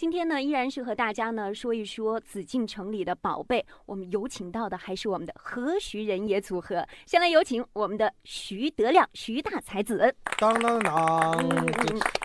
[0.00, 3.62] 今天呢，依然是和大家呢说一说紫禁城里的宝贝。
[3.84, 6.82] 我们有请到的还是我们的何徐人也组合。
[7.04, 10.10] 先来有请我们的徐德亮，徐大才子。
[10.38, 11.36] 当当当，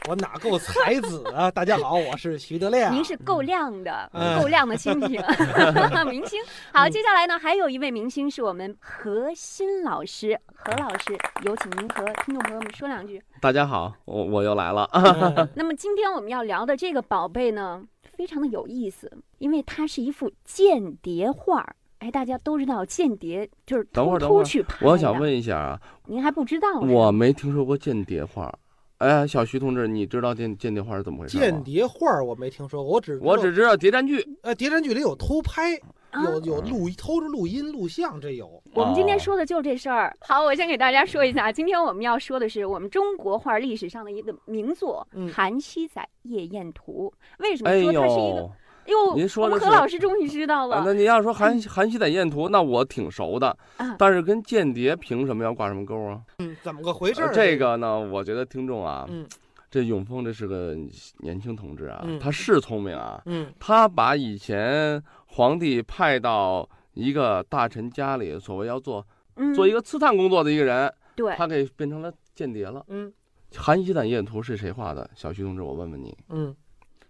[0.07, 1.51] 我哪够才子啊？
[1.51, 2.96] 大家好，我是徐德亮。
[2.96, 5.21] 您是够亮的，嗯够亮的蜻蜓，
[6.10, 6.42] 明星。
[6.71, 10.39] 好，接下来呢，还有一位明星是我们何欣老师。
[10.55, 13.21] 何老师，有请您和听众朋友们说两句。
[13.42, 14.89] 大家好，我我又来了。
[14.94, 17.64] 嗯那么今天我们要聊的这个宝贝呢，
[18.13, 21.75] 非常的有意思，因为它是一幅间谍画儿。
[21.99, 26.79] 哎，大家都知道间谍就是偷等会儿等会儿偷去拍我想，问一下啊，您还不知道？
[26.81, 28.53] 我没听说过间谍画。
[28.99, 31.43] 哎，小徐同志，你知道间间谍画是怎么回事吗？
[31.43, 34.25] 间谍画儿我没听说过，我只我只知道谍战剧。
[34.41, 38.61] 呃谍战剧里有偷拍，啊有有录偷着录音录像，这有。
[38.73, 40.15] 我们今天哦说的就是这事儿。
[40.21, 47.13] 好，我先给大家说一下，今天我们要说的是我们中国画历史上的一个名作嗯《韩熙载夜宴图》。
[47.43, 48.41] 为什么哎说它是一个？
[48.41, 48.51] 呦，
[48.85, 50.77] 哎呦，您说我们何老师终于知道了。
[50.77, 56.21] 啊那你要说韩韩熙载夜宴图，那我挺熟的啊，但是跟间谍凭什么要挂什么钩啊？
[56.40, 59.25] 嗯，怎么个回事这个呢，我觉得听众啊，嗯
[59.76, 60.73] 这永丰这是个
[61.18, 63.54] 年轻同志啊嗯，他是聪明啊，嗯。
[63.59, 72.86] 他把以前皇帝派到一个大臣家里，所谓要做嗯，做一个刺探工作的一个人，对，他给变成了间谍了。
[72.88, 73.12] 嗯。
[73.53, 75.09] 韩熙载夜宴图是谁画的？
[75.14, 76.56] 小徐同志，我问问你，嗯，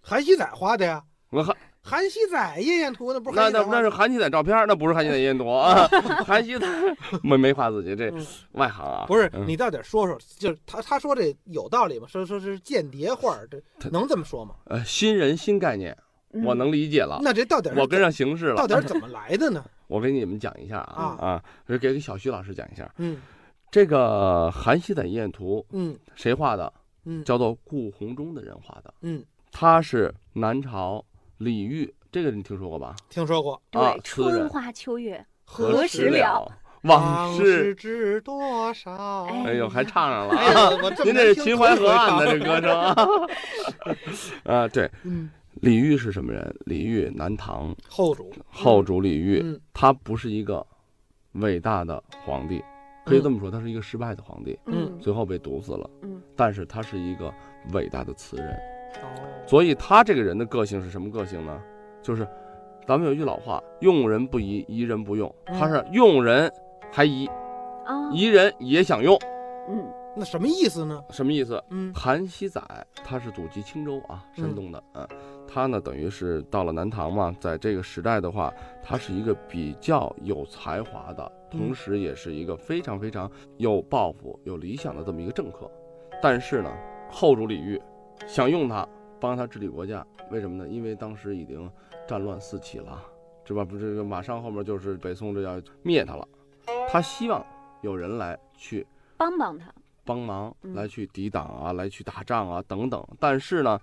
[0.02, 1.04] 韩熙载画的呀。
[1.30, 1.56] 我韩
[1.86, 5.88] 韩熙载夜宴图那不是那那那是韩熙载照片，那不是韩熙载夜宴图啊。
[6.26, 6.68] 韩熙载
[7.22, 9.06] 没没夸自己，这嗯外行啊。
[9.08, 12.08] 不是嗯你到底说说，就是他他说这有道理吗？
[12.10, 13.38] 说说是间谍画，
[13.80, 14.56] 这能这么说吗？
[14.66, 15.96] 呃新人新概念，
[16.34, 17.20] 嗯我能理解了。
[17.22, 18.56] 那这到底我跟上形势了。
[18.56, 19.64] 到底怎么来的呢？
[19.88, 22.92] 我给你们讲一下啊啊，给给小徐老师讲一下。
[22.98, 23.22] 嗯
[23.70, 26.72] 这个韩熙载夜宴图嗯谁画的？
[27.08, 28.92] 嗯叫做顾闳中的人画的。
[29.02, 31.04] 嗯，他是南朝
[31.38, 32.96] 李煜，这个你听说过吧？
[33.10, 33.54] 听说过。
[33.72, 36.52] 啊对，春花秋月，何何时了？
[36.84, 37.74] 往事。
[37.74, 39.24] 知多少？
[39.26, 42.96] 哎哎呦，还唱上了您这是秦淮河岸的的这歌声啊！
[44.64, 46.56] 啊，对，嗯，李煜是什么人？
[46.66, 50.66] 李煜，南唐后主后主李煜，嗯他不是一个
[51.34, 52.64] 伟大的皇帝，
[53.06, 55.90] 可以这么说，他是一个失败的皇帝，嗯最后被毒死了。
[56.04, 57.34] 嗯，但是他是一个
[57.74, 58.60] 伟大的词人，哦，
[59.46, 61.62] 所以他这个人的个性是什么个性呢？
[62.02, 62.28] 就是
[62.88, 65.34] 咱们有一句老话，用人不疑，疑人不用。
[65.46, 66.52] 嗯他是用人
[66.92, 67.28] 还疑，
[67.86, 69.18] 啊，疑人也想用，
[69.70, 69.86] 嗯
[70.18, 71.04] 那什么意思呢？
[71.10, 71.62] 什么意思？
[71.70, 72.62] 嗯韩熙载
[73.04, 75.08] 他是祖籍青州啊，山嗯东的，嗯，
[75.46, 85.70] 他呢等于是到了南唐嘛，在这个时代的话，他是一个比较有才华的，同嗯时也是一个非常非常有抱负、有理想的这么一个政客。
[86.22, 86.72] 但是呢，
[87.12, 87.82] 后主李煜
[88.28, 88.88] 想用他
[89.20, 90.68] 帮他治理国家，为什么呢？
[90.68, 91.70] 因为当时已经
[92.08, 93.02] 战乱四起了，
[93.46, 93.64] 是吧？
[93.64, 96.28] 不，这个马上后面就是北宋，这要灭他了。
[96.90, 97.46] 他希望
[97.82, 98.86] 有人来去
[99.18, 99.74] 帮帮他。
[100.08, 103.04] 帮忙嗯来去抵挡啊，来去打仗啊等等。
[103.20, 103.80] 但是呢，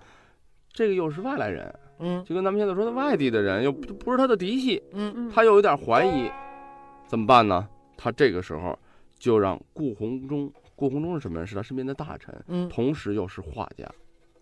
[0.72, 6.30] 这个又是外来人，嗯就跟咱们现在说的外地的人，又不不是他的嫡系，嗯嗯，他又有点怀疑，
[7.08, 7.68] 怎么办呢？
[7.96, 8.78] 他这个时候
[9.18, 11.44] 就让顾闳中，顾闳中是什么人？
[11.44, 13.84] 是他身边的大臣，嗯同时又是画家。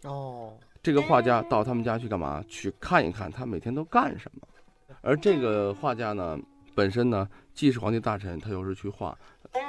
[0.04, 0.52] 哦
[0.82, 2.42] 这个画家到他们家去干嘛？
[2.48, 4.48] 去看一看他每天都干什么。
[5.02, 6.38] 而这个画家呢，
[6.74, 9.16] 本身呢既是皇帝大臣，他又是去画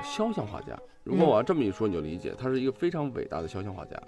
[0.02, 0.78] 肖像画家。
[1.04, 4.02] 如果我要这么一说，你就理解，他是一个非常伟大的肖像画家。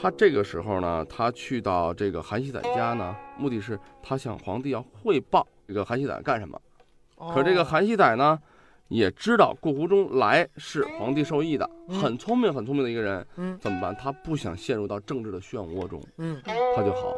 [0.00, 6.60] 他这个时候呢，他去到这个韩熙载家呢，目的是他向皇帝要汇报这个韩熙载干什么。
[7.34, 8.38] 可这个哦韩熙载呢，
[8.88, 13.26] 也知道顾湖中来是皇帝授意的，嗯很聪明很聪明的一个人。
[13.36, 13.94] 嗯怎么办？
[13.94, 16.02] 他不想陷入到政治的漩涡中。
[16.16, 17.14] 嗯他就好，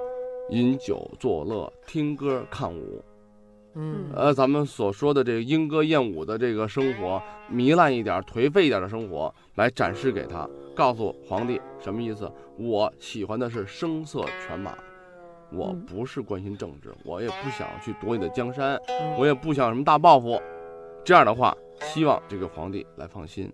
[0.51, 3.03] 饮酒作乐，听歌看舞。
[3.77, 7.23] 嗯呃，咱们所说的这个莺歌燕舞的这个生活，
[7.53, 12.29] 糜烂一点、颓废一点的生活，来展示给他，告诉皇帝什么意思？
[12.59, 14.77] 我喜欢的是声色犬马，
[15.53, 20.43] 我嗯不是关心政治，我也不想去夺你的江山，嗯我也不想什么大抱负。
[21.05, 23.53] 这样的话，希望这个皇帝来放心。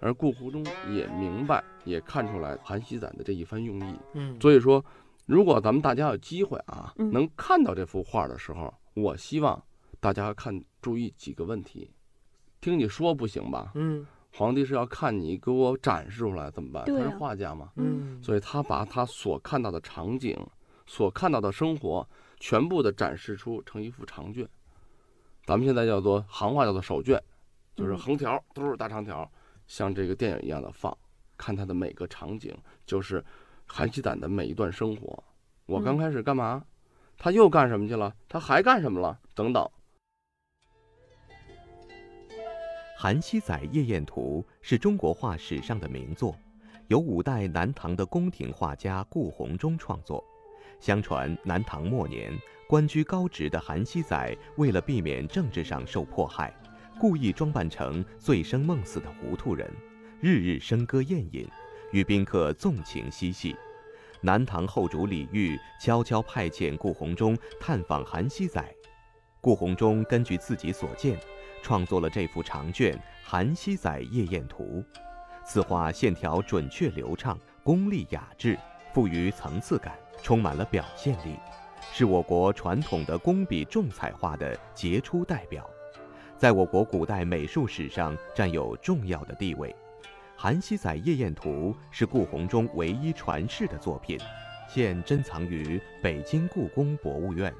[0.00, 4.84] 而顾湖中也明白，也看出来韩熙载的这一番用意，嗯所以说，
[5.24, 9.60] 如果咱们大家有机会啊，嗯能看到这幅画的时候，我希望
[9.98, 11.90] 大家看注意几个问题。
[12.60, 13.72] 听你说不行吧？
[13.74, 16.84] 嗯皇帝是要看你给我展示出来怎么办？
[16.84, 20.38] 他是画家嘛，嗯所以他把他所看到的场景、
[20.86, 22.06] 所看到的生活，
[22.38, 24.46] 全部的展示出成一幅长卷。
[25.46, 27.22] 咱们现在叫做行话叫做手卷，
[27.76, 29.30] 就是嗯横条都是大长条，
[29.68, 30.94] 像这个电影一样的放，
[31.38, 32.52] 看它的每个场景，
[32.84, 33.24] 就是
[33.64, 35.22] 韩熙载的每一段生活。
[35.66, 36.64] 我刚开始干嘛？
[37.16, 38.12] 他又干什么去了？
[38.28, 39.20] 他还干什么了？
[39.36, 39.64] 等等。
[42.98, 46.36] 《韩熙载夜宴图》是中国画史上的名作，
[46.88, 50.24] 由五代南唐的宫廷画家顾闳中创作。
[50.78, 52.32] 相传南唐末年，
[52.68, 56.54] 官居高职的韩熙载为了避免政治上受迫害，
[56.98, 59.70] 故意装扮成醉生梦死的糊涂人，
[60.20, 61.48] 日日笙歌宴饮，
[61.92, 63.56] 与宾客纵情嬉戏。
[64.20, 68.74] 南唐后主李煜悄悄派遣顾闳中探访韩熙载，
[69.40, 71.18] 顾闳中根据自己所见。
[71.62, 72.94] 创作了这幅长卷
[73.24, 74.62] 《韩熙载夜宴图》，
[75.44, 78.56] 此画线条准确流畅，功力雅致，
[78.94, 81.38] 富于层次感，充满了表现力，
[81.92, 85.68] 是我国传统的工笔重彩画的杰出代表，
[86.36, 89.70] 在我国古代美术史上占有重要的地位。
[90.36, 94.18] 《韩熙载夜宴图》是顾闳中唯一传世的作品，
[94.68, 97.54] 现珍藏于北京故宫博物院。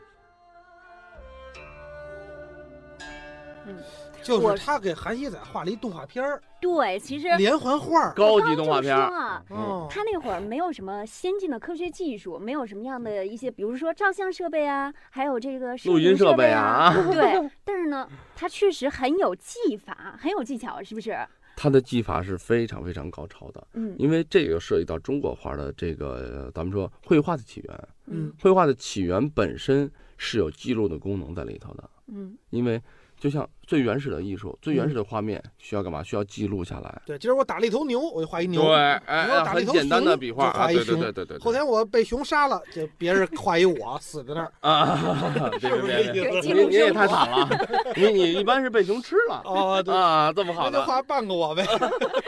[4.27, 9.43] 就是他给韩熙载画了一动画片儿，对，其实连环画，高级动画片儿。
[9.51, 17.51] 哦，他那会儿没有什么先进的科学技术，没有什么样的一些，比如说照相设备啊，还有这个录音设备啊， 对。
[17.65, 21.17] 但是呢，他确实很有技法，很有技巧，是不是？
[21.57, 32.83] 他的技法是非常非常高超的，嗯，因为这个涉及到中国画的这个，咱们说绘画的起源，嗯，绘画的起源本身是有记录的功能在里头的，嗯，因为。
[33.27, 36.01] 就像最原始的艺术，最原始的画面需要干嘛？
[36.01, 37.03] 需要记录下来。
[37.05, 38.63] 对，今儿我打了一头牛，我就画一牛。
[38.63, 41.01] 对，哎，打了一头简单的笔画，画一熊。
[41.01, 44.53] 对对对后天我被熊杀了，就别人画一我死在那儿。
[44.61, 47.49] 啊，别 别别，你你也太惨了。
[47.97, 49.43] 你你一般是被熊吃了。
[49.45, 50.79] 哦，对啊，这么好的。
[50.79, 51.67] 就画半个我呗。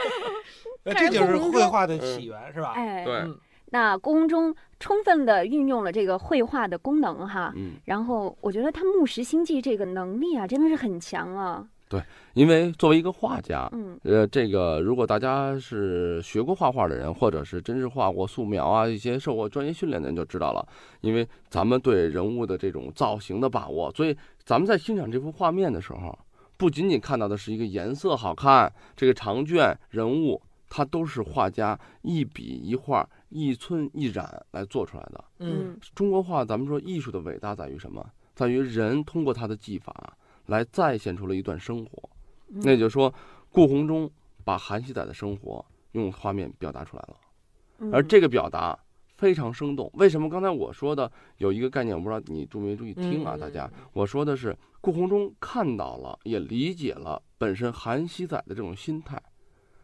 [0.83, 2.73] 这就是绘画的起源，是吧？
[2.75, 3.23] 哎，对。
[3.71, 11.67] 那宫中充分的运用了这个绘画的功能哈，嗯，然后我觉得他目识星际这个能力啊，真的是很强啊。
[11.87, 11.99] 对，
[12.35, 20.63] 因为作为一个画家，嗯，呃，这个如果大家是学过画画的人，或者是真是画过素描啊，一些受过专业训练的人就知道了。
[21.01, 26.15] 因为咱们对人物的这种造型的把握，所以咱们在欣赏这幅画面的时候，
[26.57, 30.39] 不仅仅看到的是一个颜色好看，这个长卷人物，
[30.69, 33.09] 它都是画家一笔一画。
[33.31, 35.23] 一寸一染来做出来的。
[35.37, 38.03] 嗯，中国画，咱们说艺术的伟大在于什么？
[38.33, 40.17] 在于人通过他的技法
[40.47, 42.09] 来再现出了一段生活。
[42.47, 43.13] 那也就是说，
[43.51, 44.09] 顾闳中
[44.43, 48.75] 把韩熙载的生活用画面表达出来了，而这个表达
[49.15, 49.91] 非常生动。
[49.93, 50.27] 为什么？
[50.27, 53.37] 刚才我说的有一个概念，我不知道你注没注意听啊？
[53.37, 59.21] 大家，我说的是顾闳中看到了，也理解了本身韩熙载的这种心态。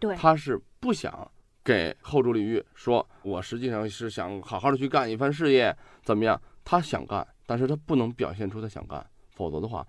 [0.05, 1.31] 对，他是不想。
[1.63, 6.39] 给后主李煜说：“我实际上是想好好的去干一番事业，怎么样？
[6.63, 9.83] 他想干，但是他不能表现出他想干，否则的话，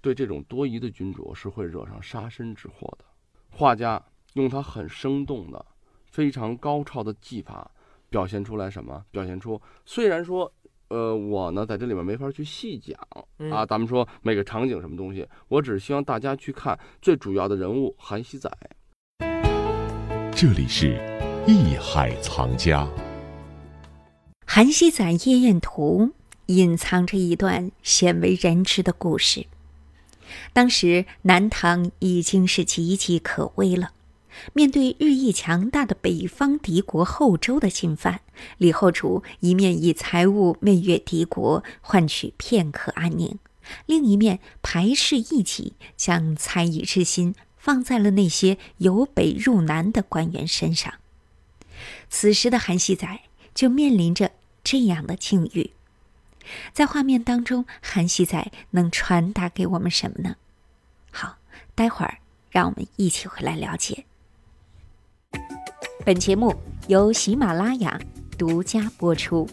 [0.00, 3.04] 对这种多疑的君主是会惹上杀身之祸的。”
[3.52, 4.02] 画家
[4.32, 5.62] 用他很生动的、
[6.06, 7.70] 非常高超的技法，
[8.08, 9.04] 表现出来什么？
[9.10, 10.50] 表现出虽然说，
[10.88, 12.98] 呃，我呢在这里面没法去细讲
[13.50, 18.50] 啊，咱们说每个场景什么东西，我只是希望大家去看最主要的人物韩熙载。
[20.36, 20.98] 这里是
[21.46, 22.82] 《艺海藏家》。
[24.44, 26.06] 《韩熙载夜宴图》
[26.46, 29.46] 隐藏着一段鲜为人知的故事。
[30.52, 33.92] 当时南唐已经是岌岌可危了，
[34.52, 38.22] 面对日益强大的北方敌国后周的侵犯，
[38.58, 43.38] 李后主一面以财物媚越敌国，换取片刻安宁，
[43.86, 47.36] 另一面排斥异己，将猜疑之心。
[47.64, 50.92] 放在了那些由北入南的官员身上。
[52.10, 53.22] 此时的韩熙载
[53.54, 55.70] 就面临着这样的境遇。
[56.74, 60.36] 在画面当中，韩熙载能传达给我们什么呢？
[61.10, 61.38] 好，
[61.74, 62.18] 待会儿
[62.50, 64.04] 让我们一起回来了解。
[66.04, 66.54] 本节目
[66.88, 67.98] 由喜马拉雅
[68.36, 69.48] 独家播出。